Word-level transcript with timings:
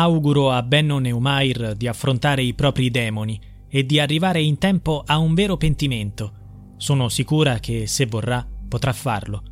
Auguro 0.00 0.50
a 0.50 0.62
Benno 0.62 0.98
Neumayer 0.98 1.76
di 1.76 1.86
affrontare 1.86 2.42
i 2.42 2.54
propri 2.54 2.90
demoni 2.90 3.38
e 3.68 3.84
di 3.84 4.00
arrivare 4.00 4.40
in 4.40 4.56
tempo 4.56 5.02
a 5.04 5.18
un 5.18 5.34
vero 5.34 5.58
pentimento. 5.58 6.32
Sono 6.78 7.10
sicura 7.10 7.58
che, 7.58 7.86
se 7.86 8.06
vorrà, 8.06 8.46
potrà 8.66 8.94
farlo. 8.94 9.42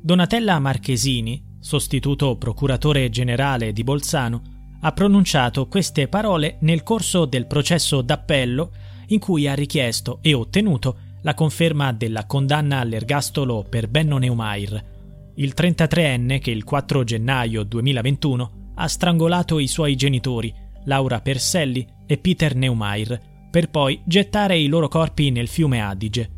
Donatella 0.00 0.58
Marchesini, 0.60 1.58
sostituto 1.60 2.36
procuratore 2.36 3.10
generale 3.10 3.74
di 3.74 3.84
Bolzano, 3.84 4.42
ha 4.80 4.92
pronunciato 4.92 5.68
queste 5.68 6.08
parole 6.08 6.56
nel 6.60 6.82
corso 6.82 7.26
del 7.26 7.46
processo 7.46 8.00
d'appello 8.00 8.72
in 9.08 9.18
cui 9.18 9.46
ha 9.46 9.52
richiesto 9.52 10.20
e 10.22 10.32
ottenuto 10.32 10.96
la 11.20 11.34
conferma 11.34 11.92
della 11.92 12.24
condanna 12.24 12.78
all'ergastolo 12.78 13.66
per 13.68 13.88
Benno 13.88 14.16
Neumayer, 14.16 15.32
il 15.34 15.52
33enne 15.54 16.38
che 16.38 16.50
il 16.50 16.64
4 16.64 17.04
gennaio 17.04 17.62
2021 17.62 18.59
ha 18.80 18.88
strangolato 18.88 19.58
i 19.58 19.66
suoi 19.66 19.94
genitori, 19.94 20.52
Laura 20.84 21.20
Perselli 21.20 21.86
e 22.06 22.16
Peter 22.16 22.54
Neumayer, 22.54 23.20
per 23.50 23.68
poi 23.68 24.00
gettare 24.04 24.58
i 24.58 24.68
loro 24.68 24.88
corpi 24.88 25.30
nel 25.30 25.48
fiume 25.48 25.82
Adige. 25.82 26.30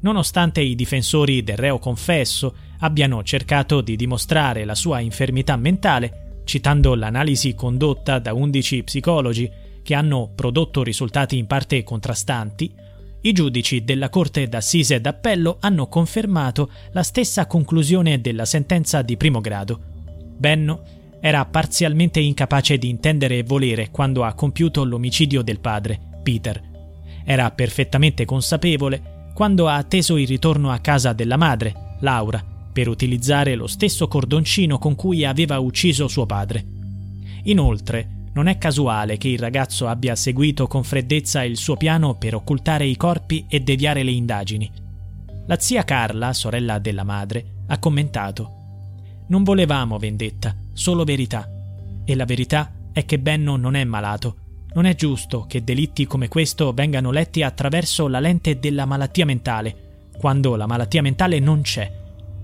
Nonostante 0.00 0.60
i 0.60 0.74
difensori 0.74 1.44
del 1.44 1.56
reo 1.56 1.78
confesso 1.78 2.54
abbiano 2.80 3.22
cercato 3.22 3.80
di 3.80 3.94
dimostrare 3.94 4.64
la 4.64 4.74
sua 4.74 4.98
infermità 4.98 5.56
mentale, 5.56 6.40
citando 6.44 6.96
l'analisi 6.96 7.54
condotta 7.54 8.18
da 8.18 8.34
11 8.34 8.82
psicologi 8.82 9.48
che 9.82 9.94
hanno 9.94 10.32
prodotto 10.34 10.82
risultati 10.82 11.38
in 11.38 11.46
parte 11.46 11.84
contrastanti, 11.84 12.74
i 13.20 13.32
giudici 13.32 13.84
della 13.84 14.08
Corte 14.08 14.48
d'Assise 14.48 15.00
d'Appello 15.00 15.58
hanno 15.60 15.86
confermato 15.86 16.70
la 16.90 17.02
stessa 17.04 17.46
conclusione 17.46 18.20
della 18.20 18.44
sentenza 18.44 19.02
di 19.02 19.16
primo 19.16 19.40
grado. 19.40 19.80
Benno 20.36 20.95
era 21.26 21.44
parzialmente 21.44 22.20
incapace 22.20 22.78
di 22.78 22.88
intendere 22.88 23.38
e 23.38 23.42
volere 23.42 23.90
quando 23.90 24.22
ha 24.22 24.32
compiuto 24.34 24.84
l'omicidio 24.84 25.42
del 25.42 25.58
padre, 25.58 25.98
Peter. 26.22 26.62
Era 27.24 27.50
perfettamente 27.50 28.24
consapevole 28.24 29.30
quando 29.34 29.66
ha 29.66 29.74
atteso 29.74 30.18
il 30.18 30.28
ritorno 30.28 30.70
a 30.70 30.78
casa 30.78 31.12
della 31.12 31.36
madre, 31.36 31.96
Laura, 31.98 32.40
per 32.72 32.86
utilizzare 32.86 33.56
lo 33.56 33.66
stesso 33.66 34.06
cordoncino 34.06 34.78
con 34.78 34.94
cui 34.94 35.24
aveva 35.24 35.58
ucciso 35.58 36.06
suo 36.06 36.26
padre. 36.26 36.64
Inoltre, 37.42 38.28
non 38.32 38.46
è 38.46 38.56
casuale 38.56 39.16
che 39.16 39.26
il 39.26 39.40
ragazzo 39.40 39.88
abbia 39.88 40.14
seguito 40.14 40.68
con 40.68 40.84
freddezza 40.84 41.42
il 41.42 41.56
suo 41.56 41.76
piano 41.76 42.14
per 42.14 42.36
occultare 42.36 42.86
i 42.86 42.96
corpi 42.96 43.46
e 43.48 43.58
deviare 43.58 44.04
le 44.04 44.12
indagini. 44.12 44.70
La 45.48 45.58
zia 45.58 45.82
Carla, 45.82 46.32
sorella 46.32 46.78
della 46.78 47.02
madre, 47.02 47.64
ha 47.66 47.80
commentato 47.80 48.65
Non 49.28 49.42
volevamo 49.42 49.98
vendetta, 49.98 50.54
solo 50.72 51.04
verità. 51.04 51.50
E 52.04 52.14
la 52.14 52.24
verità 52.24 52.72
è 52.92 53.04
che 53.04 53.18
Benno 53.18 53.56
non 53.56 53.74
è 53.74 53.82
malato. 53.84 54.36
Non 54.74 54.84
è 54.84 54.94
giusto 54.94 55.46
che 55.48 55.64
delitti 55.64 56.06
come 56.06 56.28
questo 56.28 56.72
vengano 56.72 57.10
letti 57.10 57.42
attraverso 57.42 58.08
la 58.08 58.20
lente 58.20 58.58
della 58.58 58.84
malattia 58.84 59.24
mentale, 59.24 60.08
quando 60.16 60.54
la 60.54 60.66
malattia 60.66 61.02
mentale 61.02 61.40
non 61.40 61.62
c'è. 61.62 61.90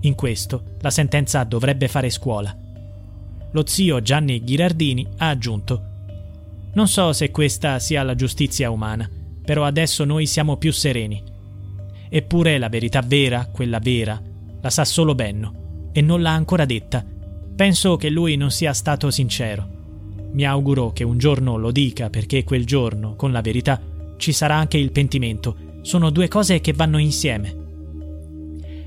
In 0.01 0.15
questo 0.15 0.77
la 0.81 0.91
sentenza 0.91 1.45
dovrebbe 1.45 1.89
fare 1.89 2.11
scuola. 2.11 2.57
Lo 3.53 3.67
zio 3.67 4.01
Gianni 4.01 4.43
Ghirardini 4.43 5.07
ha 5.19 5.29
aggiunto 5.29 5.83
Non 6.73 6.89
so 6.89 7.13
se 7.13 7.31
questa 7.31 7.79
sia 7.79 8.03
la 8.03 8.15
giustizia 8.15 8.71
umana, 8.71 9.09
però 9.45 9.65
adesso 9.65 10.05
noi 10.05 10.27
siamo 10.27 10.57
più 10.57 10.73
sereni. 10.73 11.23
Eppure 12.09 12.59
la 12.59 12.69
verità 12.69 13.03
vera, 13.03 13.47
quella 13.47 13.79
vera, 13.79 14.21
la 14.61 14.71
sa 14.71 14.85
solo 14.85 15.15
Benno, 15.15 15.62
e 15.93 16.01
non 16.01 16.23
l'ha 16.23 16.33
ancora 16.33 16.65
detta. 16.65 17.05
Penso 17.55 17.97
che 17.97 18.11
lui 18.11 18.37
non 18.37 18.51
sia 18.51 18.73
stato 18.73 19.11
sincero. 19.11 19.69
Mi 20.33 20.47
auguro 20.47 20.93
che 20.93 21.05
un 21.05 21.19
giorno 21.19 21.57
lo 21.57 21.71
dica 21.71 22.09
perché 22.09 22.45
quel 22.45 22.65
giorno, 22.65 23.15
con 23.15 23.33
la 23.33 23.43
verità, 23.43 23.81
ci 24.17 24.33
sarà 24.33 24.57
anche 24.57 24.79
il 24.79 24.91
pentimento. 24.91 25.57
Sono 25.83 26.11
due 26.11 26.29
cose 26.29 26.61
che 26.61 26.73
vanno 26.73 26.99
insieme. 26.99 27.61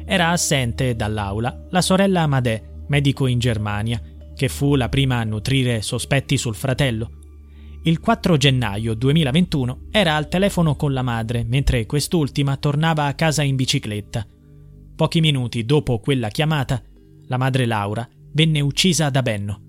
Era 0.06 0.30
assente 0.30 0.96
dall'aula 0.96 1.68
la 1.70 1.82
sorella 1.82 2.22
Amadè, 2.22 2.62
medico 2.88 3.28
in 3.28 3.40
Germania, 3.40 4.02
che 4.36 4.50
fu 4.50 4.76
la 4.76 4.90
prima 4.90 5.18
a 5.18 5.24
nutrire 5.24 5.82
sospetti 5.82 6.38
sul 6.38 6.56
fratello. 6.56 7.10
Il 7.84 8.00
4 8.00 8.38
gennaio 8.38 8.96
2021 8.96 9.88
era 9.92 10.16
al 10.16 10.28
telefono 10.28 10.76
con 10.76 10.92
la 10.92 11.04
madre 11.04 11.44
mentre 11.44 11.86
quest'ultima 11.86 12.58
tornava 12.58 13.06
a 13.06 13.14
casa 13.14 13.44
in 13.44 13.56
bicicletta. 13.56 14.26
Pochi 14.96 15.20
minuti 15.20 15.66
dopo 15.66 16.00
quella 16.00 16.30
chiamata, 16.30 16.82
la 17.28 17.38
madre 17.38 17.66
Laura 17.66 18.08
venne 18.34 18.59
uccisa 18.62 19.09
da 19.09 19.22
Benno. 19.22 19.62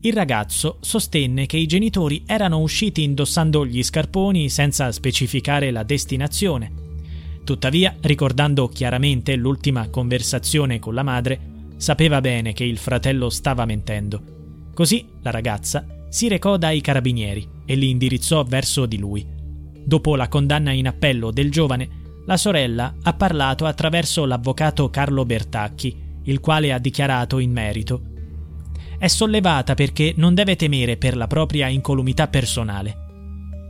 Il 0.00 0.12
ragazzo 0.12 0.78
sostenne 0.80 1.46
che 1.46 1.56
i 1.56 1.66
genitori 1.66 2.22
erano 2.26 2.60
usciti 2.60 3.02
indossando 3.02 3.66
gli 3.66 3.82
scarponi 3.82 4.48
senza 4.48 4.92
specificare 4.92 5.70
la 5.70 5.82
destinazione 5.82 6.84
Tuttavia, 7.46 7.94
ricordando 8.00 8.66
chiaramente 8.66 9.36
l'ultima 9.36 9.88
conversazione 9.88 10.80
con 10.80 10.94
la 10.94 11.04
madre, 11.04 11.38
sapeva 11.76 12.20
bene 12.20 12.52
che 12.52 12.64
il 12.64 12.76
fratello 12.76 13.30
stava 13.30 13.64
mentendo. 13.64 14.20
Così 14.74 15.06
la 15.22 15.30
ragazza 15.30 15.86
si 16.08 16.26
recò 16.26 16.56
dai 16.56 16.80
carabinieri 16.80 17.48
e 17.64 17.76
li 17.76 17.90
indirizzò 17.90 18.42
verso 18.42 18.84
di 18.86 18.98
lui. 18.98 19.24
Dopo 19.84 20.16
la 20.16 20.26
condanna 20.26 20.72
in 20.72 20.88
appello 20.88 21.30
del 21.30 21.52
giovane, 21.52 21.88
la 22.26 22.36
sorella 22.36 22.96
ha 23.00 23.12
parlato 23.12 23.64
attraverso 23.64 24.24
l'avvocato 24.24 24.90
Carlo 24.90 25.24
Bertacchi, 25.24 25.96
il 26.26 26.40
quale 26.40 26.72
ha 26.72 26.78
dichiarato 26.78 27.38
in 27.38 27.50
merito. 27.50 28.02
È 28.98 29.08
sollevata 29.08 29.74
perché 29.74 30.14
non 30.16 30.34
deve 30.34 30.56
temere 30.56 30.96
per 30.96 31.16
la 31.16 31.26
propria 31.26 31.68
incolumità 31.68 32.28
personale. 32.28 33.04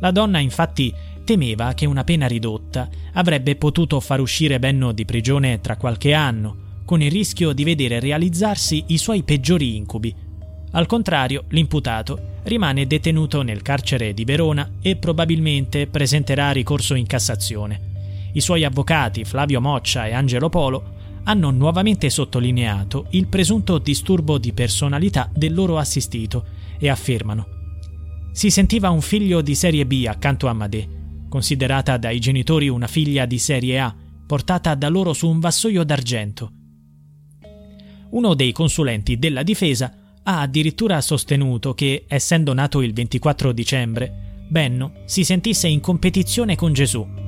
La 0.00 0.10
donna 0.10 0.38
infatti 0.38 0.92
temeva 1.24 1.74
che 1.74 1.86
una 1.86 2.04
pena 2.04 2.26
ridotta 2.26 2.88
avrebbe 3.14 3.56
potuto 3.56 3.98
far 3.98 4.20
uscire 4.20 4.58
Benno 4.58 4.92
di 4.92 5.04
prigione 5.04 5.60
tra 5.60 5.76
qualche 5.76 6.12
anno, 6.12 6.64
con 6.84 7.02
il 7.02 7.10
rischio 7.10 7.52
di 7.52 7.64
vedere 7.64 7.98
realizzarsi 7.98 8.84
i 8.88 8.98
suoi 8.98 9.24
peggiori 9.24 9.74
incubi. 9.74 10.14
Al 10.72 10.86
contrario, 10.86 11.44
l'imputato 11.48 12.34
rimane 12.44 12.86
detenuto 12.86 13.42
nel 13.42 13.62
carcere 13.62 14.14
di 14.14 14.24
Verona 14.24 14.74
e 14.80 14.96
probabilmente 14.96 15.88
presenterà 15.88 16.52
ricorso 16.52 16.94
in 16.94 17.06
Cassazione. 17.06 17.94
I 18.34 18.40
suoi 18.40 18.64
avvocati 18.64 19.24
Flavio 19.24 19.60
Moccia 19.60 20.06
e 20.06 20.12
Angelo 20.12 20.48
Polo 20.48 20.94
hanno 21.26 21.50
nuovamente 21.50 22.10
sottolineato 22.10 23.06
il 23.10 23.28
presunto 23.28 23.78
disturbo 23.78 24.38
di 24.38 24.52
personalità 24.52 25.30
del 25.32 25.54
loro 25.54 25.78
assistito 25.78 26.44
e 26.78 26.88
affermano 26.88 27.54
si 28.32 28.50
sentiva 28.50 28.90
un 28.90 29.00
figlio 29.00 29.40
di 29.40 29.54
serie 29.54 29.86
B 29.86 30.04
accanto 30.08 30.48
a 30.48 30.52
Madè 30.52 30.96
considerata 31.28 31.96
dai 31.96 32.18
genitori 32.18 32.68
una 32.68 32.86
figlia 32.86 33.26
di 33.26 33.38
serie 33.38 33.78
A, 33.78 33.94
portata 34.26 34.74
da 34.74 34.88
loro 34.88 35.12
su 35.12 35.28
un 35.28 35.38
vassoio 35.38 35.84
d'argento. 35.84 36.52
Uno 38.10 38.34
dei 38.34 38.52
consulenti 38.52 39.18
della 39.18 39.42
difesa 39.42 39.94
ha 40.22 40.40
addirittura 40.40 41.00
sostenuto 41.00 41.74
che, 41.74 42.04
essendo 42.08 42.52
nato 42.54 42.80
il 42.80 42.92
24 42.92 43.52
dicembre, 43.52 44.44
Benno 44.48 45.02
si 45.04 45.24
sentisse 45.24 45.68
in 45.68 45.80
competizione 45.80 46.56
con 46.56 46.72
Gesù. 46.72 47.25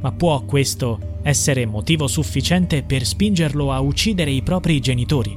Ma 0.00 0.12
può 0.12 0.42
questo 0.42 1.18
essere 1.22 1.66
motivo 1.66 2.06
sufficiente 2.06 2.82
per 2.82 3.04
spingerlo 3.04 3.72
a 3.72 3.80
uccidere 3.80 4.30
i 4.30 4.42
propri 4.42 4.80
genitori? 4.80 5.36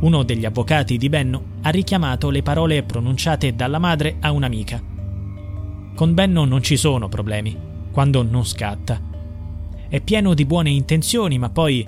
Uno 0.00 0.22
degli 0.22 0.44
avvocati 0.44 0.96
di 0.96 1.08
Benno 1.08 1.44
ha 1.62 1.70
richiamato 1.70 2.30
le 2.30 2.42
parole 2.42 2.82
pronunciate 2.82 3.54
dalla 3.54 3.78
madre 3.78 4.16
a 4.20 4.32
un'amica. 4.32 4.82
Con 5.94 6.14
Benno 6.14 6.44
non 6.44 6.62
ci 6.62 6.76
sono 6.76 7.08
problemi, 7.08 7.56
quando 7.90 8.22
non 8.22 8.44
scatta. 8.44 9.00
È 9.88 10.00
pieno 10.00 10.34
di 10.34 10.46
buone 10.46 10.70
intenzioni, 10.70 11.38
ma 11.38 11.50
poi 11.50 11.86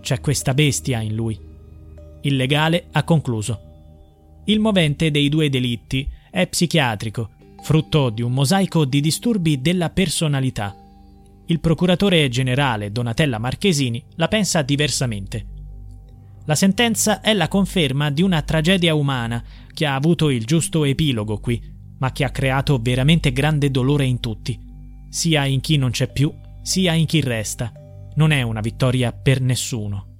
c'è 0.00 0.20
questa 0.20 0.52
bestia 0.52 1.00
in 1.00 1.14
lui. 1.14 1.38
Il 2.22 2.36
legale 2.36 2.88
ha 2.92 3.04
concluso. 3.04 3.60
Il 4.44 4.60
movente 4.60 5.10
dei 5.10 5.28
due 5.28 5.48
delitti 5.48 6.08
è 6.30 6.46
psichiatrico, 6.46 7.30
frutto 7.62 8.10
di 8.10 8.22
un 8.22 8.32
mosaico 8.32 8.84
di 8.84 9.00
disturbi 9.00 9.60
della 9.60 9.90
personalità. 9.90 10.76
Il 11.48 11.60
procuratore 11.60 12.28
generale 12.28 12.90
Donatella 12.90 13.38
Marchesini 13.38 14.02
la 14.16 14.26
pensa 14.26 14.62
diversamente. 14.62 15.46
La 16.44 16.56
sentenza 16.56 17.20
è 17.20 17.32
la 17.34 17.46
conferma 17.46 18.10
di 18.10 18.22
una 18.22 18.42
tragedia 18.42 18.94
umana 18.94 19.42
che 19.72 19.86
ha 19.86 19.94
avuto 19.94 20.28
il 20.30 20.44
giusto 20.44 20.84
epilogo 20.84 21.38
qui, 21.38 21.62
ma 21.98 22.10
che 22.10 22.24
ha 22.24 22.30
creato 22.30 22.78
veramente 22.82 23.32
grande 23.32 23.70
dolore 23.70 24.04
in 24.04 24.18
tutti, 24.18 24.58
sia 25.08 25.44
in 25.44 25.60
chi 25.60 25.76
non 25.76 25.90
c'è 25.90 26.10
più, 26.10 26.34
sia 26.62 26.94
in 26.94 27.06
chi 27.06 27.20
resta. 27.20 27.72
Non 28.16 28.32
è 28.32 28.42
una 28.42 28.60
vittoria 28.60 29.12
per 29.12 29.40
nessuno. 29.40 30.15